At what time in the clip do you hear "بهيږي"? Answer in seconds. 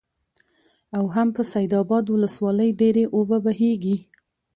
3.45-3.97